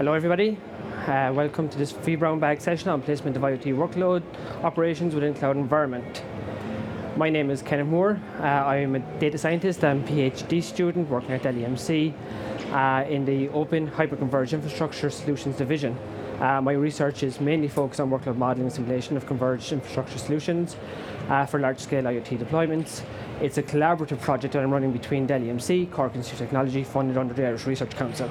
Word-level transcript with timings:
Hello, 0.00 0.14
everybody. 0.14 0.56
Uh, 1.06 1.30
welcome 1.34 1.68
to 1.68 1.76
this 1.76 1.92
free 1.92 2.16
brown 2.16 2.40
bag 2.40 2.58
session 2.58 2.88
on 2.88 3.02
placement 3.02 3.36
of 3.36 3.42
IoT 3.42 3.76
workload 3.76 4.22
operations 4.64 5.14
within 5.14 5.34
cloud 5.34 5.58
environment. 5.58 6.22
My 7.18 7.28
name 7.28 7.50
is 7.50 7.60
Kenneth 7.60 7.88
Moore. 7.88 8.18
Uh, 8.38 8.44
I 8.44 8.76
am 8.76 8.94
a 8.94 9.00
data 9.20 9.36
scientist 9.36 9.84
and 9.84 10.02
PhD 10.08 10.62
student 10.62 11.10
working 11.10 11.32
at 11.32 11.42
Dell 11.42 11.52
EMC 11.52 12.14
uh, 12.72 13.10
in 13.10 13.26
the 13.26 13.50
Open 13.50 13.90
Hyperconverged 13.90 14.54
Infrastructure 14.54 15.10
Solutions 15.10 15.58
Division. 15.58 15.94
Uh, 16.40 16.62
my 16.62 16.72
research 16.72 17.22
is 17.22 17.38
mainly 17.38 17.68
focused 17.68 18.00
on 18.00 18.08
workload 18.08 18.38
modeling 18.38 18.68
and 18.68 18.72
simulation 18.72 19.18
of 19.18 19.26
converged 19.26 19.70
infrastructure 19.70 20.16
solutions 20.16 20.76
uh, 21.28 21.44
for 21.44 21.60
large-scale 21.60 22.04
IoT 22.04 22.38
deployments. 22.38 23.02
It's 23.42 23.58
a 23.58 23.62
collaborative 23.62 24.22
project 24.22 24.54
that 24.54 24.62
I'm 24.62 24.70
running 24.70 24.92
between 24.92 25.26
Dell 25.26 25.40
EMC, 25.40 25.90
Cork 25.90 26.14
Institute 26.16 26.40
of 26.40 26.46
Technology, 26.46 26.84
funded 26.84 27.18
under 27.18 27.34
the 27.34 27.46
Irish 27.46 27.66
Research 27.66 27.90
Council. 27.90 28.30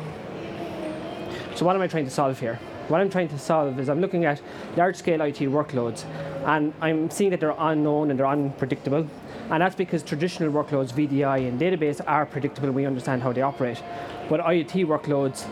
So 1.59 1.65
what 1.65 1.75
am 1.75 1.81
I 1.81 1.87
trying 1.87 2.05
to 2.05 2.09
solve 2.09 2.39
here? 2.39 2.55
What 2.87 3.01
I'm 3.01 3.09
trying 3.09 3.27
to 3.27 3.37
solve 3.37 3.81
is 3.81 3.89
I'm 3.89 3.99
looking 3.99 4.23
at 4.23 4.41
large-scale 4.77 5.19
IT 5.19 5.39
workloads, 5.39 6.05
and 6.45 6.73
I'm 6.79 7.09
seeing 7.09 7.31
that 7.31 7.41
they're 7.41 7.53
unknown 7.57 8.11
and 8.11 8.17
they're 8.17 8.29
unpredictable. 8.29 9.05
And 9.49 9.61
that's 9.61 9.75
because 9.75 10.01
traditional 10.01 10.53
workloads, 10.53 10.93
VDI 10.93 11.49
and 11.49 11.59
database, 11.59 11.99
are 12.07 12.25
predictable. 12.25 12.71
We 12.71 12.85
understand 12.85 13.23
how 13.23 13.33
they 13.33 13.41
operate. 13.41 13.83
But 14.29 14.39
IoT 14.39 14.85
workloads 14.85 15.49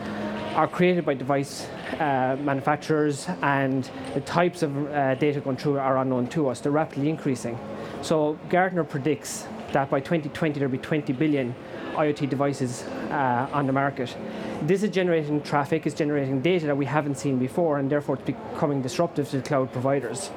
are 0.56 0.66
created 0.66 1.04
by 1.04 1.12
device 1.12 1.66
uh, 2.00 2.38
manufacturers, 2.40 3.28
and 3.42 3.90
the 4.14 4.22
types 4.22 4.62
of 4.62 4.74
uh, 4.90 5.14
data 5.16 5.40
going 5.40 5.58
through 5.58 5.78
are 5.78 5.98
unknown 5.98 6.28
to 6.28 6.48
us. 6.48 6.60
They're 6.60 6.72
rapidly 6.72 7.10
increasing. 7.10 7.58
So 8.00 8.38
Gartner 8.48 8.84
predicts 8.84 9.46
that 9.72 9.90
by 9.90 10.00
2020 10.00 10.58
there'll 10.58 10.72
be 10.72 10.78
20 10.78 11.12
billion 11.12 11.54
IoT 11.92 12.30
devices 12.30 12.84
uh, 13.10 13.50
on 13.52 13.66
the 13.66 13.74
market. 13.74 14.16
This 14.62 14.82
is 14.82 14.90
generating 14.90 15.40
traffic, 15.42 15.86
is 15.86 15.94
generating 15.94 16.40
data 16.40 16.66
that 16.66 16.76
we 16.76 16.84
haven't 16.84 17.16
seen 17.16 17.38
before, 17.38 17.78
and 17.78 17.88
therefore 17.88 18.16
it's 18.16 18.24
becoming 18.24 18.82
disruptive 18.82 19.30
to 19.30 19.36
the 19.36 19.42
cloud 19.42 19.72
providers. 19.72 20.30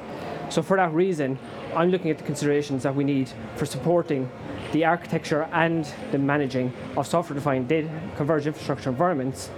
So 0.48 0.62
for 0.62 0.76
that 0.76 0.92
reason, 0.92 1.38
I'm 1.74 1.90
looking 1.90 2.10
at 2.10 2.18
the 2.18 2.24
considerations 2.24 2.84
that 2.84 2.94
we 2.94 3.02
need 3.02 3.30
for 3.56 3.66
supporting 3.66 4.30
the 4.70 4.84
architecture 4.84 5.48
and 5.52 5.90
the 6.12 6.18
managing 6.18 6.72
of 6.96 7.06
software-defined 7.06 7.66
data 7.66 7.90
converged 8.16 8.46
infrastructure 8.46 8.90
environments, 8.90 9.48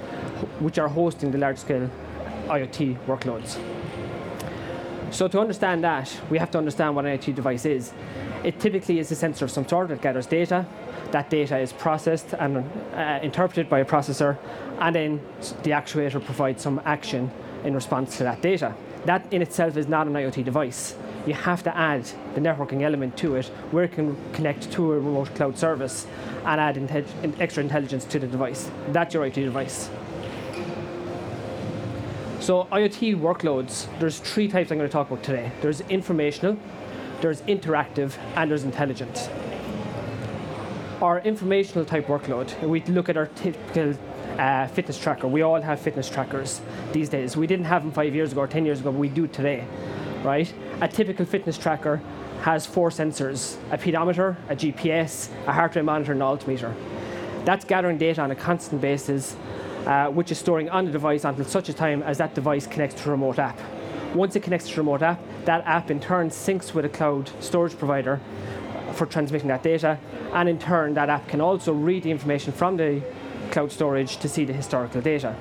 which 0.61 0.79
are 0.79 0.89
hosting 0.89 1.31
the 1.31 1.39
large-scale 1.39 1.91
IoT 2.47 2.97
workloads. 3.07 3.59
So 5.11 5.29
to 5.29 5.41
understand 5.41 5.85
that, 5.85 6.11
we 6.31 6.39
have 6.39 6.51
to 6.53 6.59
understand 6.59 6.97
what 6.97 7.05
an 7.05 7.19
IoT 7.19 7.35
device 7.35 7.67
is. 7.67 7.92
It 8.42 8.59
typically 8.61 8.98
is 8.98 9.11
a 9.12 9.15
sensor 9.15 9.45
of 9.45 9.51
some 9.51 9.69
sort 9.69 9.89
that 9.89 10.01
gathers 10.01 10.27
data. 10.27 10.67
That 11.15 11.31
data 11.31 11.57
is 11.59 11.73
processed 11.73 12.34
and 12.41 12.69
uh, 12.93 13.20
interpreted 13.23 13.70
by 13.70 13.79
a 13.79 13.84
processor, 13.84 14.37
and 14.81 14.97
then 14.97 15.20
the 15.62 15.70
actuator 15.70 16.20
provides 16.20 16.61
some 16.61 16.83
action 16.84 17.31
in 17.62 17.73
response 17.73 18.17
to 18.17 18.25
that 18.25 18.43
data. 18.43 18.75
That 19.05 19.33
in 19.33 19.41
itself 19.41 19.77
is 19.77 19.87
not 19.87 20.09
an 20.09 20.15
IoT 20.15 20.45
device. 20.45 20.97
You 21.25 21.35
have 21.35 21.62
to 21.62 21.77
add 21.77 22.03
the 22.35 22.41
networking 22.41 22.83
element 22.83 23.17
to 23.19 23.37
it 23.37 23.47
where 23.70 23.85
it 23.85 23.92
can 23.92 24.17
connect 24.33 24.73
to 24.73 24.91
a 24.91 24.98
remote 24.98 25.33
cloud 25.37 25.57
service 25.57 26.09
and 26.45 26.61
add 26.61 26.75
inte 26.75 27.05
extra 27.39 27.62
intelligence 27.62 28.05
to 28.07 28.19
the 28.19 28.27
device. 28.27 28.69
That's 28.89 29.15
your 29.15 29.25
IoT 29.25 29.35
device. 29.35 29.89
So 32.41 32.65
IoT 32.73 33.20
workloads, 33.20 33.87
there's 34.01 34.19
three 34.19 34.48
types 34.48 34.73
I'm 34.73 34.79
going 34.79 34.91
to 34.91 34.92
talk 34.92 35.12
about 35.12 35.23
today. 35.23 35.53
There's 35.61 35.81
informational, 35.83 36.59
there's 37.20 37.41
interactive, 37.42 38.19
and 38.35 38.51
there's 38.51 38.65
intelligent. 38.65 39.31
Our 41.03 41.20
informational 41.20 41.84
type 41.84 42.06
workload, 42.06 42.61
we 42.62 42.81
look 42.83 43.09
at 43.09 43.17
our 43.17 43.27
typical 43.27 43.95
uh, 44.39 44.67
fitness 44.69 44.98
tracker. 44.98 45.27
We 45.27 45.42
all 45.42 45.61
have 45.61 45.81
fitness 45.81 46.09
trackers 46.09 46.61
these 46.92 47.09
days. 47.09 47.36
We 47.36 47.47
didn't 47.47 47.67
have 47.67 47.83
them 47.83 47.92
five 47.92 48.14
years 48.14 48.33
ago 48.33 48.42
or 48.42 48.47
10 48.47 48.64
years 48.64 48.81
ago, 48.81 48.92
but 48.92 48.98
we 48.98 49.09
do 49.09 49.27
today, 49.27 49.67
right? 50.23 50.53
A 50.81 50.89
typical 50.89 51.27
fitness 51.27 51.59
tracker 51.59 52.01
has 52.42 52.64
four 52.64 52.91
sensors, 52.91 53.57
a 53.73 53.79
pedometer, 53.79 54.36
a 54.48 54.55
GPS, 54.57 55.30
a 55.46 55.52
heart 55.52 55.74
rate 55.74 55.85
monitor, 55.85 56.13
and 56.13 56.23
an 56.23 56.27
altimeter. 56.27 56.74
That's 57.45 57.64
gathering 57.64 57.98
data 57.98 58.23
on 58.23 58.30
a 58.30 58.36
constant 58.36 58.80
basis 58.80 59.36
uh, 59.86 60.08
which 60.08 60.30
is 60.33 60.39
storing 60.39 60.70
on 60.70 60.85
the 60.86 60.90
device 60.90 61.24
until 61.24 61.45
such 61.45 61.69
a 61.69 61.73
time 61.73 62.02
as 62.02 62.19
that 62.19 62.35
device 62.35 62.67
connects 62.67 63.02
to 63.02 63.08
a 63.08 63.13
remote 63.13 63.39
app. 63.39 63.58
Once 64.14 64.36
it 64.36 64.42
connects 64.42 64.69
to 64.69 64.74
a 64.74 64.79
remote 64.79 65.02
app, 65.02 65.20
that 65.45 65.64
app 65.67 65.90
in 65.90 66.01
turn 66.01 66.30
syncs 66.30 66.73
with 66.73 66.85
a 66.85 66.89
cloud 66.89 67.30
storage 67.40 67.77
provider 67.77 68.20
for 68.95 69.07
transmitting 69.07 69.49
that 69.49 69.63
data, 69.63 69.99
and 70.33 70.49
in 70.49 70.59
turn, 70.59 70.95
that 70.95 71.11
app 71.11 71.29
can 71.29 71.41
also 71.41 71.73
read 71.73 72.03
the 72.03 72.11
information 72.11 72.53
from 72.53 72.77
the 72.77 73.03
cloud 73.51 73.71
storage 73.71 74.17
to 74.19 74.29
see 74.29 74.45
the 74.45 74.53
historical 74.53 75.01
data. 75.01 75.37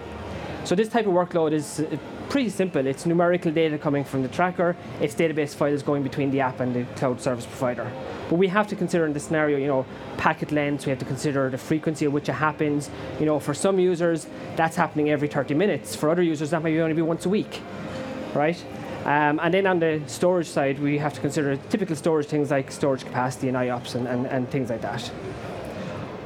So 0.63 0.75
this 0.75 0.87
type 0.87 1.05
of 1.05 1.13
workload 1.13 1.51
is 1.51 1.81
uh, 1.81 1.97
pretty 2.29 2.49
simple. 2.49 2.87
It's 2.87 3.05
numerical 3.05 3.51
data 3.51 3.77
coming 3.77 4.03
from 4.03 4.21
the 4.21 4.29
tracker, 4.29 4.75
it's 5.01 5.13
database 5.13 5.53
files 5.53 5.83
going 5.83 6.03
between 6.03 6.31
the 6.31 6.39
app 6.39 6.61
and 6.61 6.73
the 6.73 6.85
cloud 6.95 7.21
service 7.21 7.45
provider. 7.45 7.91
But 8.29 8.37
we 8.37 8.47
have 8.47 8.67
to 8.67 8.75
consider 8.75 9.05
in 9.05 9.13
this 9.13 9.25
scenario, 9.25 9.57
you 9.57 9.67
know, 9.67 9.85
packet 10.17 10.51
lengths, 10.51 10.85
we 10.85 10.91
have 10.91 10.99
to 10.99 11.05
consider 11.05 11.49
the 11.49 11.57
frequency 11.57 12.05
at 12.05 12.11
which 12.11 12.29
it 12.29 12.33
happens. 12.33 12.89
You 13.19 13.25
know, 13.25 13.39
for 13.39 13.53
some 13.53 13.77
users, 13.77 14.27
that's 14.55 14.75
happening 14.75 15.09
every 15.09 15.27
30 15.27 15.53
minutes. 15.53 15.95
For 15.95 16.09
other 16.09 16.23
users, 16.23 16.51
that 16.51 16.63
might 16.63 16.77
only 16.77 16.93
be 16.93 17.01
once 17.01 17.25
a 17.25 17.29
week, 17.29 17.61
right? 18.33 18.63
Um, 19.05 19.39
and 19.43 19.53
then 19.53 19.67
on 19.67 19.79
the 19.79 20.01
storage 20.07 20.47
side, 20.47 20.79
we 20.79 20.97
have 20.97 21.13
to 21.13 21.21
consider 21.21 21.57
typical 21.69 21.95
storage 21.95 22.27
things 22.27 22.51
like 22.51 22.71
storage 22.71 23.03
capacity 23.03 23.49
and 23.49 23.57
IOPS 23.57 23.95
and, 23.95 24.07
and, 24.07 24.25
and 24.27 24.49
things 24.49 24.69
like 24.69 24.81
that. 24.81 25.11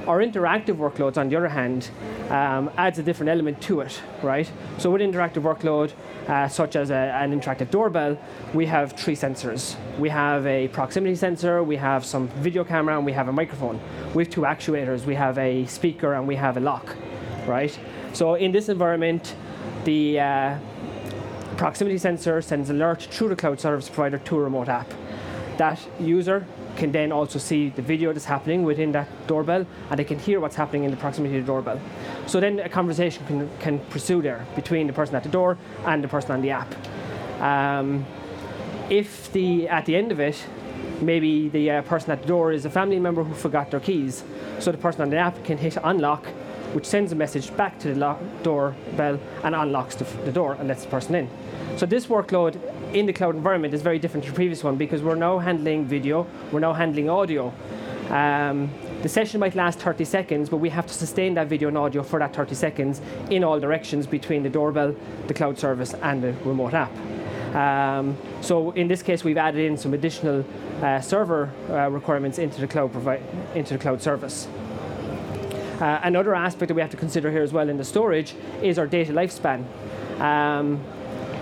Our 0.08 0.20
interactive 0.20 0.78
workloads, 0.78 1.18
on 1.18 1.28
the 1.28 1.36
other 1.36 1.50
hand, 1.50 1.90
um, 2.30 2.72
adds 2.78 2.98
a 2.98 3.04
different 3.04 3.30
element 3.30 3.62
to 3.64 3.82
it, 3.82 4.02
right? 4.24 4.50
So 4.78 4.90
with 4.90 5.02
interactive 5.02 5.42
workload, 5.42 5.92
uh, 6.30 6.48
such 6.48 6.78
as 6.78 6.92
a, 6.92 6.96
an 6.96 7.38
interactive 7.38 7.72
doorbell, 7.72 8.18
we 8.54 8.66
have 8.68 8.94
three 8.94 9.16
sensors. 9.16 9.76
We 10.00 10.08
have 10.08 10.46
a 10.46 10.70
proximity 10.70 11.16
sensor, 11.16 11.62
we 11.62 11.76
have 11.76 12.06
some 12.06 12.30
video 12.40 12.64
camera, 12.64 12.96
and 12.96 13.06
we 13.06 13.12
have 13.14 13.28
a 13.28 13.34
microphone. 13.34 13.82
We 14.14 14.24
have 14.24 14.32
two 14.32 14.42
actuators. 14.42 15.04
We 15.04 15.16
have 15.16 15.38
a 15.38 15.66
speaker 15.66 16.14
and 16.14 16.26
we 16.26 16.36
have 16.36 16.56
a 16.56 16.62
lock, 16.62 16.96
right? 17.46 17.78
So 18.14 18.36
in 18.36 18.54
this 18.54 18.70
environment, 18.70 19.36
the 19.84 20.22
uh, 20.22 20.58
proximity 21.58 21.98
sensor 21.98 22.42
sends 22.42 22.70
alert 22.70 23.02
through 23.02 23.30
the 23.30 23.36
cloud 23.36 23.60
service 23.60 23.90
provider 23.90 24.20
to 24.20 24.38
a 24.38 24.44
remote 24.44 24.70
app. 24.70 24.94
That 25.58 25.80
user 26.00 26.46
can 26.76 26.92
then 26.92 27.12
also 27.12 27.40
see 27.40 27.70
the 27.70 27.82
video 27.82 28.14
that's 28.14 28.26
happening 28.26 28.64
within 28.64 28.92
that 28.92 29.08
doorbell 29.26 29.66
and 29.90 30.00
they 30.00 30.04
can 30.04 30.20
hear 30.20 30.40
what's 30.40 30.56
happening 30.56 30.84
in 30.84 30.92
the 30.92 30.98
proximity 30.98 31.38
of 31.38 31.46
the 31.46 31.52
doorbell. 31.52 31.82
So 32.28 32.40
then 32.40 32.60
a 32.60 32.70
conversation 32.70 33.26
can, 33.26 33.50
can 33.60 33.80
pursue 33.90 34.22
there 34.22 34.46
between 34.56 34.86
the 34.86 34.94
person 34.94 35.16
at 35.16 35.24
the 35.24 35.30
door 35.30 35.58
and 35.86 36.04
the 36.04 36.08
person 36.08 36.32
on 36.32 36.42
the 36.42 36.52
app. 36.52 36.74
Um, 37.42 38.06
if 38.90 39.32
the 39.34 39.68
at 39.68 39.86
the 39.86 39.96
end 39.96 40.12
of 40.12 40.20
it, 40.20 40.46
maybe 41.02 41.50
the 41.50 41.72
uh, 41.72 41.82
person 41.82 42.12
at 42.12 42.22
the 42.22 42.28
door 42.28 42.52
is 42.52 42.66
a 42.66 42.70
family 42.70 43.00
member 43.00 43.24
who 43.24 43.34
forgot 43.34 43.72
their 43.72 43.80
keys, 43.80 44.24
so 44.60 44.72
the 44.72 44.78
person 44.78 45.02
on 45.02 45.10
the 45.10 45.18
app 45.18 45.44
can 45.44 45.58
hit 45.58 45.78
unlock, 45.84 46.28
which 46.74 46.86
sends 46.86 47.12
a 47.12 47.16
message 47.16 47.56
back 47.56 47.80
to 47.80 47.94
the 47.94 47.96
lock 47.96 48.20
doorbell 48.44 49.20
and 49.44 49.56
unlocks 49.56 49.96
the, 49.96 50.04
the 50.26 50.32
door 50.32 50.54
and 50.60 50.68
lets 50.68 50.84
the 50.84 50.90
person 50.90 51.16
in. 51.16 51.30
So 51.78 51.86
this 51.86 52.08
workload 52.08 52.60
in 52.94 53.06
the 53.06 53.14
cloud 53.14 53.36
environment 53.36 53.74
is 53.74 53.82
very 53.82 54.00
different 54.00 54.24
to 54.26 54.32
the 54.32 54.36
previous 54.36 54.64
one 54.64 54.78
because 54.78 55.02
we're 55.02 55.16
now 55.16 55.40
handling 55.40 55.86
video, 55.86 56.28
we're 56.52 56.60
now 56.60 56.74
handling 56.74 57.10
audio. 57.10 57.54
Um, 58.10 58.72
the 59.02 59.10
session 59.10 59.40
might 59.40 59.54
last 59.54 59.80
30 59.80 60.06
seconds, 60.06 60.50
but 60.50 60.58
we 60.58 60.70
have 60.70 60.88
to 60.88 60.94
sustain 60.94 61.34
that 61.36 61.48
video 61.48 61.68
and 61.68 61.78
audio 61.78 62.04
for 62.04 62.20
that 62.20 62.34
30 62.36 62.56
seconds 62.56 63.02
in 63.30 63.44
all 63.44 63.60
directions 63.60 64.08
between 64.08 64.44
the 64.44 64.50
doorbell, 64.50 64.96
the 65.28 65.34
cloud 65.34 65.60
service, 65.60 65.94
and 66.02 66.24
the 66.24 66.34
remote 66.44 66.74
app. 66.74 66.92
Um, 67.56 68.18
so 68.42 68.72
in 68.72 68.88
this 68.88 69.02
case, 69.02 69.24
we've 69.24 69.38
added 69.38 69.66
in 69.66 69.78
some 69.78 69.94
additional 69.94 70.46
uh, 70.82 71.02
server 71.02 71.52
uh, 71.70 71.90
requirements 71.90 72.40
into 72.40 72.62
the 72.62 72.68
cloud 72.68 72.92
provi- 72.92 73.24
into 73.56 73.74
the 73.74 73.80
cloud 73.80 74.02
service. 74.02 74.48
Uh, 75.80 76.00
another 76.04 76.34
aspect 76.34 76.70
that 76.70 76.74
we 76.74 76.82
have 76.82 76.90
to 76.90 76.98
consider 76.98 77.30
here 77.30 77.44
as 77.44 77.54
well 77.54 77.70
in 77.70 77.78
the 77.78 77.84
storage 77.84 78.34
is 78.64 78.80
our 78.80 78.88
data 78.88 79.14
lifespan. 79.14 79.64
Um, 80.20 80.84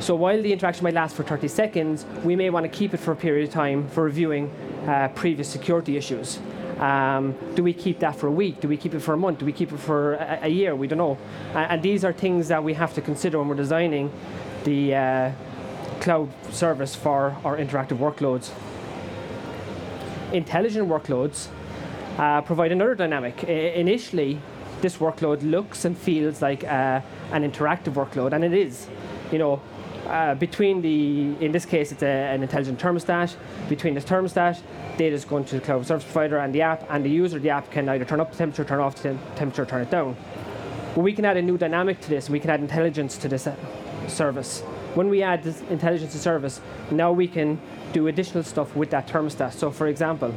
so 0.02 0.14
while 0.14 0.42
the 0.42 0.52
interaction 0.52 0.84
might 0.84 0.94
last 0.94 1.16
for 1.16 1.24
30 1.24 1.48
seconds, 1.48 2.06
we 2.24 2.36
may 2.36 2.50
want 2.50 2.66
to 2.66 2.70
keep 2.70 2.94
it 2.94 2.98
for 2.98 3.14
a 3.14 3.16
period 3.16 3.48
of 3.48 3.54
time 3.54 3.88
for 3.88 4.04
reviewing 4.04 4.52
uh, 4.88 5.08
previous 5.16 5.48
security 5.48 5.96
issues. 5.96 6.40
Um, 6.80 7.34
do 7.56 7.64
we 7.64 7.72
keep 7.72 8.00
that 8.00 8.18
for 8.18 8.28
a 8.28 8.32
week? 8.32 8.60
Do 8.60 8.68
we 8.68 8.76
keep 8.76 8.94
it 8.94 9.00
for 9.00 9.14
a 9.14 9.18
month? 9.18 9.40
Do 9.40 9.46
we 9.46 9.54
keep 9.54 9.72
it 9.72 9.80
for 9.80 10.16
a, 10.16 10.40
a 10.44 10.48
year? 10.50 10.76
We 10.76 10.88
don't 10.88 10.98
know. 10.98 11.18
Uh, 11.54 11.60
and 11.60 11.82
these 11.82 12.04
are 12.04 12.12
things 12.12 12.50
that 12.50 12.62
we 12.62 12.74
have 12.74 12.94
to 12.96 13.02
consider 13.02 13.40
when 13.40 13.48
we're 13.48 13.56
designing 13.56 14.12
the 14.66 14.96
uh, 14.96 15.32
cloud 16.02 16.30
service 16.52 16.94
for 16.94 17.38
our 17.46 17.56
interactive 17.56 17.98
workloads. 17.98 18.52
Intelligent 20.34 20.90
workloads 20.90 21.48
uh, 22.18 22.42
provide 22.42 22.72
another 22.72 22.96
dynamic. 22.96 23.44
I- 23.48 23.74
initially, 23.76 24.40
this 24.82 24.98
workload 24.98 25.50
looks 25.50 25.86
and 25.86 25.98
feels 25.98 26.42
like 26.42 26.64
uh, 26.64 27.02
an 27.32 27.50
interactive 27.50 27.94
workload, 27.94 28.34
and 28.34 28.44
it 28.44 28.54
is. 28.54 28.88
You 29.32 29.40
know, 29.40 29.62
uh, 30.08 30.36
between 30.36 30.82
the, 30.82 31.44
in 31.44 31.52
this 31.52 31.66
case, 31.66 31.92
it's 31.92 32.04
a, 32.04 32.08
an 32.08 32.44
intelligent 32.44 32.80
thermostat. 32.80 33.36
Between 33.70 33.96
the 33.96 34.02
thermostat, 34.02 34.62
data 34.98 35.16
is 35.16 35.26
going 35.26 35.46
to 35.46 35.56
the 35.56 35.62
cloud 35.62 35.86
service 35.86 36.04
provider 36.04 36.38
and 36.38 36.54
the 36.54 36.62
app, 36.62 36.86
and 36.90 37.04
the 37.04 37.10
user 37.10 37.40
the 37.40 37.50
app 37.50 37.72
can 37.72 37.90
either 37.90 38.06
turn 38.06 38.20
up 38.20 38.32
the 38.32 38.38
temperature, 38.38 38.64
turn 38.64 38.80
off 38.80 38.96
the 39.02 39.18
temperature, 39.36 39.66
turn 39.66 39.82
it 39.82 39.90
down. 39.90 40.16
But 40.94 41.02
we 41.02 41.14
can 41.14 41.26
add 41.26 41.38
a 41.38 41.42
new 41.42 41.58
dynamic 41.58 42.00
to 42.02 42.10
this. 42.10 42.30
We 42.30 42.40
can 42.40 42.50
add 42.50 42.62
intelligence 42.62 43.18
to 43.18 43.28
this 43.28 43.48
uh, 43.48 43.56
service. 44.08 44.62
When 44.94 45.10
we 45.10 45.24
add 45.24 45.44
this 45.44 45.62
intelligence 45.70 46.14
to 46.14 46.20
service, 46.20 46.62
now 46.92 47.12
we 47.12 47.28
can 47.28 47.60
do 47.92 48.08
additional 48.08 48.44
stuff 48.44 48.76
with 48.76 48.92
that 48.92 49.08
thermostat. 49.08 49.54
So, 49.54 49.72
for 49.72 49.88
example, 49.88 50.34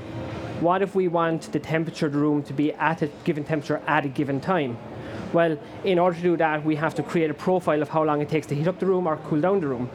what 0.60 0.82
if 0.82 0.94
we 0.94 1.08
want 1.08 1.52
the 1.52 1.60
temperature 1.60 2.06
of 2.06 2.12
the 2.12 2.19
room 2.19 2.43
to 2.43 2.52
be 2.52 2.72
at 2.72 3.02
a 3.02 3.06
given 3.25 3.44
temperature 3.44 3.81
at 3.87 4.05
a 4.05 4.08
given 4.08 4.40
time? 4.40 4.76
Well, 5.32 5.58
in 5.84 5.99
order 5.99 6.16
to 6.16 6.22
do 6.22 6.37
that, 6.38 6.64
we 6.64 6.76
have 6.76 6.94
to 6.96 7.02
create 7.02 7.31
a 7.31 7.34
profile 7.34 7.82
of 7.82 7.88
how 7.90 8.02
long 8.02 8.22
it 8.22 8.28
takes 8.28 8.46
to 8.49 8.55
heat 8.55 8.66
up 8.66 8.78
the 8.78 8.87
room 8.87 9.06
or 9.06 9.16
cool 9.28 9.40
down 9.40 9.60
the 9.60 9.69
room. 9.69 9.90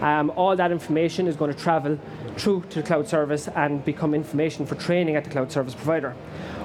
Um, 0.00 0.32
all 0.34 0.56
that 0.56 0.72
information 0.72 1.28
is 1.28 1.36
going 1.36 1.54
to 1.54 1.58
travel 1.58 1.98
through 2.36 2.62
to 2.70 2.80
the 2.80 2.86
cloud 2.86 3.06
service 3.06 3.46
and 3.48 3.84
become 3.84 4.14
information 4.14 4.66
for 4.66 4.74
training 4.74 5.14
at 5.14 5.24
the 5.24 5.30
cloud 5.30 5.52
service 5.52 5.74
provider. 5.74 6.16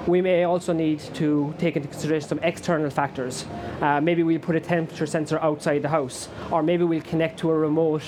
We 0.08 0.20
may 0.20 0.44
also 0.44 0.72
need 0.72 0.98
to 1.14 1.54
take 1.58 1.76
into 1.76 1.88
consideration 1.88 2.28
some 2.28 2.40
external 2.40 2.90
factors. 2.90 3.46
Uh, 3.80 4.00
maybe 4.00 4.24
we'll 4.24 4.40
put 4.40 4.56
a 4.56 4.60
temperature 4.60 5.06
sensor 5.06 5.38
outside 5.38 5.82
the 5.82 5.88
house, 5.88 6.28
or 6.50 6.62
maybe 6.62 6.82
we'll 6.82 7.02
connect 7.02 7.38
to 7.40 7.50
a 7.50 7.54
remote 7.54 8.02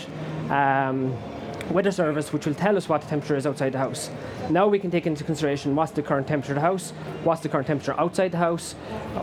um, 0.51 1.17
weather 1.71 1.91
service 1.91 2.33
which 2.33 2.47
will 2.47 2.55
tell 2.55 2.77
us 2.77 2.89
what 2.89 3.01
the 3.01 3.07
temperature 3.09 3.37
is 3.37 3.47
outside 3.47 3.73
the 3.73 3.79
house. 3.79 4.11
Now 4.51 4.67
we 4.67 4.79
can 4.79 4.91
take 4.91 5.07
into 5.07 5.25
consideration 5.25 5.75
what's 5.77 5.93
the 5.93 6.03
current 6.03 6.27
temperature 6.27 6.53
of 6.53 6.57
the 6.57 6.61
house, 6.63 6.91
what's 7.23 7.41
the 7.41 7.49
current 7.49 7.67
temperature 7.67 7.99
outside 7.99 8.33
the 8.33 8.39
house, 8.39 8.73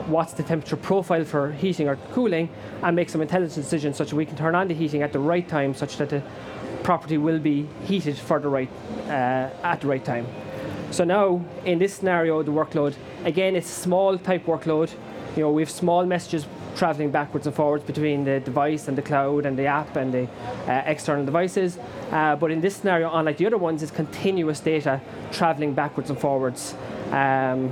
what's 0.07 0.33
the 0.33 0.43
temperature 0.43 0.77
profile 0.77 1.23
for 1.23 1.51
heating 1.51 1.87
or 1.87 1.97
cooling, 2.13 2.49
and 2.83 2.95
make 2.95 3.09
some 3.09 3.21
intelligent 3.21 3.55
decisions 3.55 3.97
such 3.97 4.09
that 4.09 4.15
we 4.15 4.25
can 4.25 4.37
turn 4.37 4.55
on 4.55 4.67
the 4.67 4.73
heating 4.73 5.01
at 5.01 5.11
the 5.11 5.19
right 5.19 5.47
time 5.47 5.73
such 5.73 5.97
that 5.97 6.09
the 6.09 6.23
property 6.83 7.17
will 7.17 7.39
be 7.39 7.67
heated 7.83 8.17
for 8.17 8.39
the 8.39 8.47
right 8.47 8.69
uh, 9.07 9.49
at 9.63 9.81
the 9.81 9.87
right 9.87 10.05
time. 10.05 10.25
So 10.91 11.03
now 11.03 11.43
in 11.65 11.79
this 11.79 11.93
scenario, 11.93 12.43
the 12.43 12.51
workload 12.51 12.95
again 13.25 13.55
it's 13.55 13.69
small 13.69 14.17
type 14.17 14.45
workload. 14.45 14.91
You 15.35 15.43
know 15.43 15.51
we 15.51 15.61
have 15.61 15.69
small 15.69 16.05
messages 16.05 16.47
traveling 16.75 17.11
backwards 17.11 17.47
and 17.47 17.55
forwards 17.55 17.83
between 17.83 18.23
the 18.23 18.39
device 18.39 18.87
and 18.87 18.97
the 18.97 19.01
cloud 19.01 19.45
and 19.45 19.57
the 19.57 19.65
app 19.65 19.95
and 19.95 20.13
the 20.13 20.27
uh, 20.67 20.83
external 20.85 21.25
devices. 21.25 21.77
Uh, 22.11 22.35
but 22.35 22.51
in 22.51 22.61
this 22.61 22.75
scenario, 22.77 23.11
unlike 23.13 23.37
the 23.37 23.45
other 23.45 23.57
ones, 23.57 23.81
it's 23.83 23.91
continuous 23.91 24.59
data 24.59 25.01
traveling 25.31 25.73
backwards 25.73 26.09
and 26.09 26.19
forwards, 26.19 26.75
um, 27.11 27.69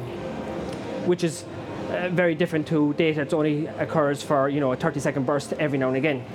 which 1.05 1.23
is 1.23 1.45
uh, 1.91 2.09
very 2.09 2.35
different 2.35 2.67
to 2.67 2.93
data 2.93 3.23
that 3.23 3.33
only 3.33 3.67
occurs 3.67 4.21
for 4.21 4.49
you 4.49 4.59
know 4.59 4.73
a 4.73 4.75
30 4.75 4.99
second 4.99 5.25
burst 5.25 5.53
every 5.53 5.77
now 5.77 5.87
and 5.87 5.97
again. 5.97 6.25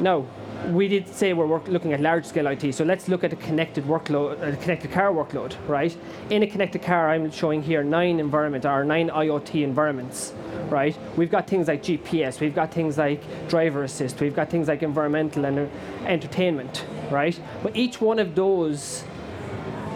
Now, 0.00 0.26
we 0.68 0.88
did 0.88 1.08
say 1.08 1.32
we're 1.32 1.46
work, 1.46 1.66
looking 1.68 1.92
at 1.92 2.00
large 2.00 2.24
scale 2.24 2.46
IT, 2.46 2.74
so 2.74 2.84
let's 2.84 3.08
look 3.08 3.24
at 3.24 3.32
a 3.32 3.36
connected 3.36 3.84
workload, 3.84 4.40
a 4.42 4.56
connected 4.56 4.92
car 4.92 5.10
workload, 5.10 5.56
right? 5.68 5.96
In 6.30 6.42
a 6.42 6.46
connected 6.46 6.82
car, 6.82 7.10
I'm 7.10 7.30
showing 7.30 7.62
here 7.62 7.82
nine 7.82 8.20
environments, 8.20 8.66
or 8.66 8.84
nine 8.84 9.08
IoT 9.08 9.62
environments, 9.62 10.32
right? 10.68 10.96
We've 11.16 11.30
got 11.30 11.46
things 11.46 11.68
like 11.68 11.82
GPS, 11.82 12.40
we've 12.40 12.54
got 12.54 12.72
things 12.72 12.98
like 12.98 13.22
driver 13.48 13.82
assist, 13.82 14.20
we've 14.20 14.36
got 14.36 14.50
things 14.50 14.68
like 14.68 14.82
environmental 14.82 15.44
and 15.44 15.70
entertainment, 16.06 16.84
right? 17.10 17.38
But 17.62 17.76
each 17.76 18.00
one 18.00 18.18
of 18.18 18.34
those 18.34 19.04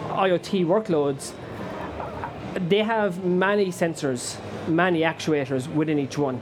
IoT 0.09 0.65
workloads, 0.65 1.33
they 2.55 2.79
have 2.79 3.23
many 3.23 3.67
sensors, 3.67 4.37
many 4.67 5.01
actuators 5.01 5.71
within 5.73 5.99
each 5.99 6.17
one, 6.17 6.41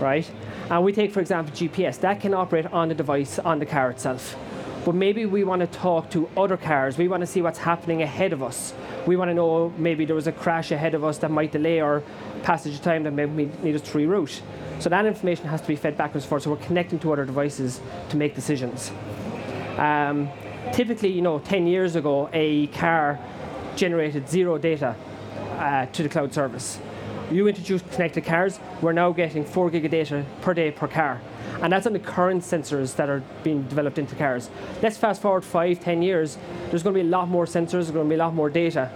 right? 0.00 0.30
And 0.70 0.82
we 0.82 0.92
take, 0.92 1.12
for 1.12 1.20
example, 1.20 1.54
GPS. 1.54 2.00
That 2.00 2.20
can 2.20 2.32
operate 2.32 2.66
on 2.66 2.88
the 2.88 2.94
device, 2.94 3.38
on 3.38 3.58
the 3.58 3.66
car 3.66 3.90
itself. 3.90 4.36
But 4.84 4.94
maybe 4.94 5.26
we 5.26 5.44
want 5.44 5.60
to 5.60 5.66
talk 5.66 6.10
to 6.10 6.28
other 6.36 6.56
cars. 6.56 6.98
We 6.98 7.08
want 7.08 7.22
to 7.22 7.26
see 7.26 7.42
what's 7.42 7.58
happening 7.58 8.02
ahead 8.02 8.32
of 8.32 8.42
us. 8.42 8.74
We 9.06 9.16
want 9.16 9.30
to 9.30 9.34
know 9.34 9.72
maybe 9.76 10.04
there 10.04 10.14
was 10.14 10.26
a 10.26 10.32
crash 10.32 10.70
ahead 10.70 10.94
of 10.94 11.04
us 11.04 11.18
that 11.18 11.30
might 11.30 11.52
delay 11.52 11.80
our 11.80 12.02
passage 12.42 12.74
of 12.74 12.82
time 12.82 13.02
that 13.04 13.12
maybe 13.12 13.32
we 13.32 13.50
need 13.62 13.74
us 13.74 13.82
to 13.82 13.98
reroute. 13.98 14.40
So 14.80 14.88
that 14.88 15.06
information 15.06 15.46
has 15.46 15.60
to 15.62 15.68
be 15.68 15.76
fed 15.76 15.96
back 15.96 16.14
and 16.14 16.22
forth. 16.22 16.42
So 16.42 16.50
we're 16.50 16.56
connecting 16.56 16.98
to 17.00 17.12
other 17.12 17.24
devices 17.24 17.80
to 18.10 18.16
make 18.16 18.34
decisions. 18.34 18.90
Um, 19.78 20.28
typically, 20.72 21.10
you 21.10 21.22
know, 21.22 21.38
10 21.38 21.66
years 21.66 21.96
ago, 21.96 22.28
a 22.32 22.66
car 22.68 23.18
generated 23.76 24.28
zero 24.28 24.58
data 24.58 24.96
uh, 25.58 25.86
to 25.86 26.02
the 26.02 26.08
cloud 26.08 26.32
service 26.32 26.78
you 27.30 27.48
introduced 27.48 27.90
connected 27.90 28.24
cars, 28.24 28.60
we're 28.80 28.92
now 28.92 29.12
getting 29.12 29.44
4 29.44 29.70
gig 29.70 29.84
of 29.84 29.90
data 29.90 30.24
per 30.42 30.54
day 30.54 30.70
per 30.70 30.88
car. 30.88 31.20
And 31.62 31.72
that's 31.72 31.86
on 31.86 31.92
the 31.92 31.98
current 31.98 32.42
sensors 32.42 32.96
that 32.96 33.08
are 33.08 33.22
being 33.42 33.62
developed 33.62 33.98
into 33.98 34.14
cars. 34.14 34.50
Let's 34.82 34.96
fast 34.96 35.22
forward 35.22 35.44
five, 35.44 35.80
ten 35.80 36.02
years, 36.02 36.36
there's 36.70 36.82
going 36.82 36.94
to 36.94 37.02
be 37.02 37.06
a 37.06 37.10
lot 37.10 37.28
more 37.28 37.46
sensors, 37.46 37.70
there's 37.70 37.90
going 37.90 38.06
to 38.06 38.08
be 38.08 38.16
a 38.16 38.18
lot 38.18 38.34
more 38.34 38.50
data. 38.50 38.90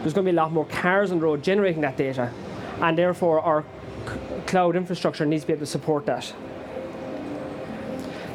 There's 0.00 0.14
going 0.14 0.26
to 0.26 0.32
be 0.32 0.36
a 0.36 0.40
lot 0.40 0.52
more 0.52 0.64
cars 0.64 1.10
on 1.10 1.18
the 1.18 1.24
road 1.24 1.42
generating 1.42 1.82
that 1.82 1.96
data. 1.96 2.32
And 2.80 2.96
therefore, 2.96 3.40
our 3.40 3.64
c- 4.06 4.18
cloud 4.46 4.76
infrastructure 4.76 5.26
needs 5.26 5.42
to 5.42 5.48
be 5.48 5.52
able 5.52 5.60
to 5.60 5.66
support 5.66 6.06
that. 6.06 6.32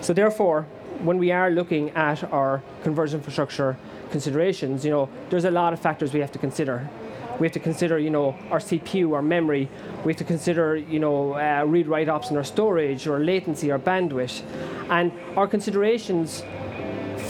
So, 0.01 0.13
therefore, 0.13 0.63
when 1.01 1.17
we 1.17 1.31
are 1.31 1.49
looking 1.49 1.89
at 1.91 2.23
our 2.31 2.61
converged 2.83 3.13
infrastructure 3.13 3.77
considerations, 4.11 4.85
you 4.85 4.91
know, 4.91 5.09
there's 5.29 5.45
a 5.45 5.51
lot 5.51 5.73
of 5.73 5.79
factors 5.79 6.13
we 6.13 6.19
have 6.19 6.31
to 6.33 6.39
consider 6.39 6.89
we 7.39 7.47
have 7.47 7.53
to 7.53 7.59
consider, 7.59 7.97
you 7.97 8.09
know, 8.09 8.35
our 8.51 8.59
CPU, 8.59 9.13
our 9.13 9.21
memory. 9.21 9.69
We 10.03 10.11
have 10.11 10.17
to 10.19 10.23
consider, 10.23 10.75
you 10.75 10.99
know, 10.99 11.33
uh, 11.33 11.63
read-write 11.65 12.09
ops 12.09 12.29
in 12.29 12.37
our 12.37 12.43
storage, 12.43 13.07
or 13.07 13.19
latency, 13.19 13.71
or 13.71 13.79
bandwidth, 13.79 14.43
and 14.89 15.11
our 15.35 15.47
considerations 15.47 16.43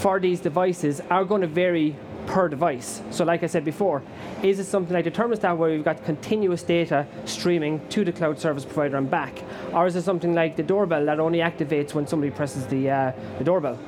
for 0.00 0.20
these 0.20 0.40
devices 0.40 1.00
are 1.10 1.24
going 1.24 1.40
to 1.40 1.46
vary 1.46 1.96
per 2.26 2.48
device. 2.48 3.02
So, 3.10 3.24
like 3.24 3.42
I 3.42 3.46
said 3.46 3.64
before, 3.64 4.02
is 4.42 4.58
it 4.58 4.64
something 4.64 4.92
like 4.92 5.04
the 5.04 5.10
thermostat 5.10 5.56
where 5.56 5.70
we've 5.70 5.84
got 5.84 6.04
continuous 6.04 6.62
data 6.62 7.06
streaming 7.24 7.86
to 7.88 8.04
the 8.04 8.12
cloud 8.12 8.38
service 8.38 8.64
provider 8.64 8.96
and 8.96 9.10
back, 9.10 9.42
or 9.72 9.86
is 9.86 9.96
it 9.96 10.02
something 10.02 10.34
like 10.34 10.56
the 10.56 10.62
doorbell 10.62 11.04
that 11.06 11.20
only 11.20 11.38
activates 11.38 11.94
when 11.94 12.06
somebody 12.06 12.30
presses 12.30 12.66
the 12.66 12.90
uh, 12.90 13.12
the 13.38 13.44
doorbell? 13.44 13.78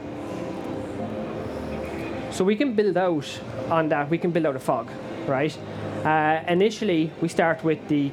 So 2.30 2.44
we 2.44 2.56
can 2.56 2.74
build 2.74 2.96
out 2.96 3.40
on 3.70 3.88
that. 3.88 4.10
We 4.10 4.18
can 4.18 4.30
build 4.30 4.46
out 4.46 4.56
a 4.56 4.60
fog, 4.60 4.90
right? 5.28 5.56
Uh, 6.04 6.42
initially, 6.48 7.10
we 7.20 7.28
start 7.28 7.64
with 7.64 7.86
the 7.88 8.10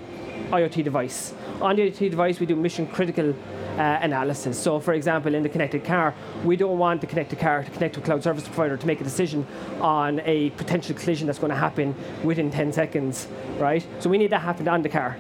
IoT 0.52 0.84
device. 0.84 1.34
On 1.62 1.76
the 1.76 1.90
IoT 1.90 2.12
device, 2.12 2.40
we 2.40 2.46
do 2.46 2.56
mission 2.56 2.88
critical 2.88 3.34
uh, 3.78 4.00
analysis. 4.02 4.60
So, 4.60 4.80
for 4.80 4.94
example, 4.94 5.34
in 5.34 5.44
the 5.44 5.50
connected 5.50 5.84
car, 5.84 6.14
we 6.44 6.56
don't 6.56 6.78
want 6.78 7.02
the 7.02 7.08
connected 7.08 7.40
car 7.40 7.64
to 7.64 7.72
connect 7.72 7.96
to 7.96 8.02
a 8.02 8.04
cloud 8.04 8.24
service 8.24 8.44
provider 8.44 8.78
to 8.78 8.88
make 8.88 9.02
a 9.02 9.04
decision 9.04 9.48
on 9.82 10.20
a 10.26 10.52
potential 10.52 10.96
collision 10.96 11.28
that's 11.28 11.40
going 11.40 11.52
to 11.52 11.58
happen 11.58 11.96
within 12.24 12.52
10 12.52 12.72
seconds, 12.74 13.28
right? 13.58 13.86
So, 14.00 14.10
we 14.10 14.18
need 14.18 14.32
that 14.32 14.42
happen 14.42 14.68
on 14.68 14.82
the 14.82 14.90
car. 14.90 15.18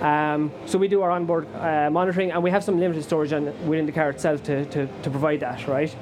Um, 0.00 0.50
so, 0.66 0.78
we 0.78 0.88
do 0.88 1.02
our 1.02 1.10
onboard 1.10 1.46
uh, 1.54 1.90
monitoring, 1.90 2.32
and 2.32 2.42
we 2.42 2.50
have 2.50 2.64
some 2.64 2.80
limited 2.80 3.04
storage 3.04 3.32
on, 3.32 3.46
within 3.66 3.86
the 3.86 3.92
car 3.92 4.10
itself 4.10 4.42
to, 4.44 4.64
to, 4.66 4.86
to 4.86 5.10
provide 5.10 5.40
that, 5.40 5.68
right? 5.68 5.94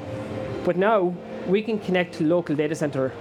But 0.65 0.77
now 0.77 1.15
we 1.47 1.63
can 1.63 1.79
connect 1.79 2.15
to 2.15 2.25
local 2.25 2.55
data 2.55 2.75
center 2.75 3.13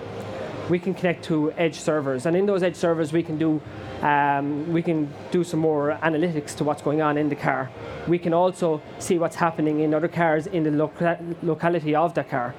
we 0.70 0.80
can 0.80 0.94
connect 0.94 1.24
to 1.26 1.52
edge 1.54 1.80
servers, 1.80 2.26
and 2.26 2.36
in 2.36 2.46
those 2.46 2.64
edge 2.64 2.76
servers, 2.76 3.12
we 3.12 3.24
can 3.24 3.38
do 3.38 3.62
um, 4.02 4.72
we 4.72 4.82
can 4.82 5.12
do 5.32 5.44
some 5.44 5.60
more 5.60 5.98
analytics 6.04 6.56
to 6.56 6.64
what's 6.64 6.82
going 6.82 7.02
on 7.02 7.18
in 7.18 7.28
the 7.28 7.36
car. 7.36 7.70
We 8.08 8.20
can 8.20 8.34
also 8.34 8.82
see 9.00 9.18
what's 9.18 9.36
happening 9.36 9.82
in 9.82 9.94
other 9.94 10.08
cars 10.08 10.48
in 10.48 10.64
the 10.64 10.72
loca- 10.72 11.20
locality 11.42 11.96
of 11.96 12.14
the 12.14 12.24
car, 12.24 12.54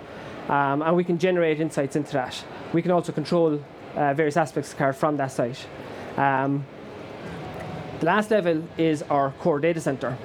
um, 0.48 0.82
and 0.82 0.96
we 0.96 1.04
can 1.04 1.18
generate 1.18 1.60
insights 1.60 1.96
into 1.96 2.12
that. 2.12 2.44
We 2.72 2.82
can 2.82 2.90
also 2.90 3.12
control 3.12 3.62
uh, 3.94 4.14
various 4.14 4.36
aspects 4.36 4.70
of 4.70 4.76
the 4.76 4.84
car 4.84 4.92
from 4.92 5.16
that 5.16 5.32
site. 5.32 5.66
Um, 6.16 6.66
the 8.00 8.06
last 8.06 8.30
level 8.30 8.62
is 8.78 9.02
our 9.02 9.30
core 9.40 9.60
data 9.60 9.80
center, 9.80 10.16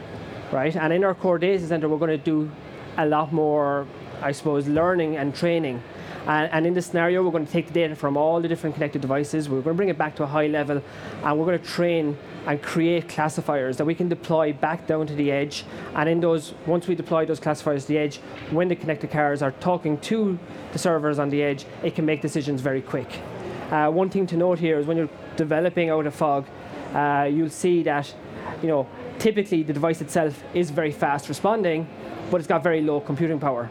right? 0.52 0.76
And 0.76 0.94
in 0.94 1.04
our 1.04 1.14
core 1.14 1.38
data 1.38 1.68
center, 1.68 1.90
we're 1.90 1.98
going 1.98 2.18
to 2.18 2.18
do 2.18 2.50
a 2.98 3.06
lot 3.06 3.34
more, 3.34 3.86
I 4.22 4.32
suppose, 4.32 4.68
learning 4.68 5.18
and 5.18 5.36
training 5.36 5.84
and, 6.28 6.52
and, 6.52 6.66
in 6.66 6.74
this 6.74 6.88
scenario, 6.88 7.24
we're 7.24 7.32
going 7.32 7.46
to 7.46 7.52
take 7.52 7.68
the 7.68 7.74
data 7.74 7.96
from 7.96 8.18
all 8.18 8.42
the 8.42 8.48
different 8.48 8.76
connected 8.76 9.02
devices, 9.02 9.48
we're 9.48 9.62
going 9.62 9.76
to 9.76 9.78
bring 9.78 9.90
it 9.90 9.98
back 9.98 10.16
to 10.16 10.24
a 10.24 10.28
high 10.28 10.48
level, 10.48 10.82
and 11.24 11.40
we're 11.40 11.46
going 11.46 11.60
to 11.60 11.66
train 11.66 12.18
and 12.48 12.62
create 12.62 13.08
classifiers 13.08 13.78
that 13.78 13.86
we 13.86 13.94
can 13.94 14.10
deploy 14.10 14.52
back 14.54 14.88
down 14.88 15.06
to 15.08 15.16
the 15.16 15.32
edge. 15.32 15.66
And 15.96 16.10
in 16.10 16.20
those, 16.20 16.54
once 16.66 16.88
we 16.88 16.96
deploy 16.96 17.26
those 17.26 17.40
classifiers 17.40 17.84
to 17.84 17.90
the 17.90 17.98
edge, 17.98 18.18
when 18.50 18.68
the 18.68 18.76
connected 18.76 19.12
cars 19.12 19.42
are 19.42 19.52
talking 19.52 20.00
to 20.00 20.40
the 20.72 20.80
servers 20.80 21.20
on 21.20 21.30
the 21.30 21.44
edge, 21.44 21.66
it 21.84 21.96
can 21.96 22.06
make 22.06 22.22
decisions 22.22 22.62
very 22.62 22.82
quick. 22.82 23.08
Uh, 23.72 23.90
one 23.90 24.10
thing 24.10 24.28
to 24.28 24.38
note 24.38 24.60
here 24.60 24.80
is 24.80 24.86
when 24.86 24.98
you're 24.98 25.10
developing 25.36 25.90
out 25.90 26.06
of 26.06 26.14
fog, 26.14 26.46
uh, 26.94 27.28
you'll 27.32 27.50
see 27.50 27.84
that, 27.84 28.14
you 28.62 28.68
know, 28.68 28.88
typically 29.20 29.64
the 29.64 29.74
device 29.74 30.02
itself 30.02 30.44
is 30.54 30.70
very 30.70 30.92
fast 30.92 31.30
responding, 31.30 31.88
but 32.32 32.38
it's 32.38 32.48
got 32.48 32.64
very 32.64 32.82
low 32.82 33.00
computing 33.00 33.40
power. 33.40 33.70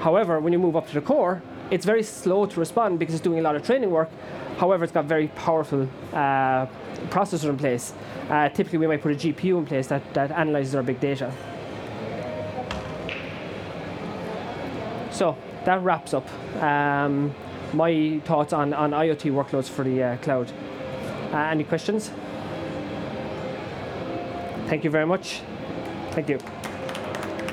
However, 0.00 0.38
when 0.40 0.52
you 0.52 0.58
move 0.58 0.76
up 0.76 0.86
to 0.88 0.94
the 0.94 1.00
core, 1.00 1.42
it's 1.70 1.84
very 1.84 2.02
slow 2.02 2.46
to 2.46 2.60
respond 2.60 2.98
because 2.98 3.14
it's 3.14 3.24
doing 3.24 3.38
a 3.38 3.42
lot 3.42 3.56
of 3.56 3.64
training 3.64 3.90
work. 3.90 4.10
However, 4.58 4.84
it's 4.84 4.92
got 4.92 5.04
very 5.04 5.28
powerful 5.28 5.88
uh, 6.12 6.66
processor 7.10 7.48
in 7.48 7.56
place. 7.56 7.92
Uh, 8.30 8.48
typically, 8.48 8.78
we 8.78 8.86
might 8.86 9.02
put 9.02 9.12
a 9.12 9.14
GPU 9.14 9.58
in 9.58 9.66
place 9.66 9.86
that, 9.88 10.02
that 10.14 10.30
analyzes 10.30 10.74
our 10.74 10.82
big 10.82 11.00
data. 11.00 11.32
So 15.10 15.36
that 15.64 15.82
wraps 15.82 16.14
up 16.14 16.28
um, 16.62 17.34
my 17.72 18.20
thoughts 18.24 18.52
on, 18.52 18.72
on 18.72 18.90
IoT 18.90 19.32
workloads 19.32 19.68
for 19.68 19.82
the 19.84 20.02
uh, 20.02 20.16
cloud. 20.18 20.52
Uh, 21.32 21.38
any 21.38 21.64
questions? 21.64 22.10
Thank 24.66 24.84
you 24.84 24.90
very 24.90 25.06
much. 25.06 25.40
Thank 26.10 26.28
you. 26.28 26.38